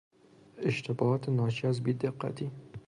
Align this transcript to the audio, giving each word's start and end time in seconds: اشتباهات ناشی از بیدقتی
اشتباهات 0.57 1.29
ناشی 1.29 1.67
از 1.67 1.83
بیدقتی 1.83 2.51